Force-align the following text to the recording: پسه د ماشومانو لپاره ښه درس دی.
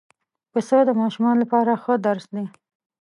پسه 0.51 0.77
د 0.85 0.89
ماشومانو 1.01 1.41
لپاره 1.43 1.71
ښه 1.83 1.93
درس 2.05 2.25
دی. 2.35 2.45